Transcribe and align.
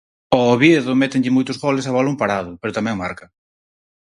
Ao 0.33 0.43
Oviedo 0.55 0.99
métenlle 1.01 1.35
moitos 1.35 1.57
goles 1.63 1.85
a 1.89 1.91
balón 1.97 2.19
parado 2.21 2.51
pero 2.61 2.75
tamén 2.77 3.01
marca. 3.03 3.25